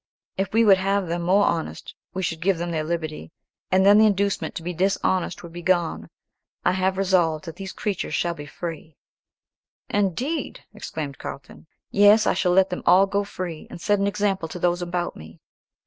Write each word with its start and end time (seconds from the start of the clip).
If 0.35 0.51
we 0.51 0.65
would 0.65 0.79
have 0.79 1.05
them 1.07 1.21
more 1.21 1.45
honest, 1.45 1.93
we 2.11 2.23
should 2.23 2.41
give 2.41 2.57
them 2.57 2.71
their 2.71 2.83
liberty, 2.83 3.31
and 3.69 3.85
then 3.85 3.99
the 3.99 4.07
inducement 4.07 4.55
to 4.55 4.63
be 4.63 4.73
dishonest 4.73 5.43
would 5.43 5.53
be 5.53 5.61
gone. 5.61 6.09
I 6.65 6.71
have 6.71 6.97
resolved 6.97 7.45
that 7.45 7.57
these 7.57 7.71
creatures 7.71 8.15
shall 8.15 8.31
all 8.31 8.35
be 8.37 8.47
free." 8.47 8.97
"Indeed!" 9.89 10.61
exclaimed 10.73 11.19
Carlton. 11.19 11.67
"Yes, 11.91 12.25
I 12.25 12.33
shall 12.33 12.51
let 12.53 12.71
them 12.71 12.81
all 12.87 13.05
go 13.05 13.23
free, 13.23 13.67
and 13.69 13.79
set 13.79 13.99
an 13.99 14.07
example 14.07 14.47
to 14.47 14.57
those 14.57 14.81
about 14.81 15.15
me." 15.15 15.39